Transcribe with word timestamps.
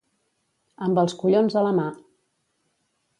Amb 0.85 1.01
els 1.01 1.15
collons 1.19 1.57
a 1.61 1.65
la 1.69 1.75
mà. 1.81 1.85